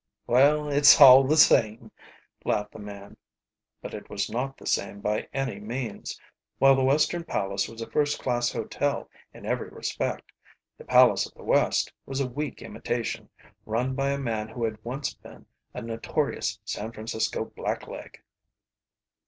"Well, 0.25 0.67
it's 0.67 0.99
all 0.99 1.23
the 1.27 1.37
same," 1.37 1.91
laughed 2.43 2.71
the 2.71 2.79
man. 2.79 3.17
But 3.83 3.93
it 3.93 4.09
was 4.09 4.31
not 4.31 4.57
the 4.57 4.65
same 4.65 4.99
by 4.99 5.29
any 5.31 5.59
means. 5.59 6.19
While 6.57 6.73
the 6.75 6.83
Western 6.83 7.23
Palace 7.23 7.67
was 7.69 7.83
a 7.83 7.91
first 7.91 8.17
class 8.19 8.51
hotel 8.51 9.11
in 9.31 9.45
every 9.45 9.69
respect, 9.69 10.31
the 10.79 10.85
Palace 10.85 11.27
of 11.27 11.35
the 11.35 11.43
West 11.43 11.93
was 12.07 12.19
a 12.19 12.25
weak 12.25 12.63
imitation, 12.63 13.29
run 13.63 13.93
by 13.93 14.09
a 14.09 14.17
man 14.17 14.47
who 14.49 14.63
had 14.63 14.83
once 14.83 15.13
been 15.13 15.45
a 15.71 15.83
notorious 15.83 16.57
San 16.65 16.91
Francisco 16.91 17.45
blackleg. 17.45 18.23